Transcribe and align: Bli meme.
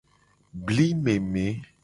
Bli 0.69 0.87
meme. 1.03 1.45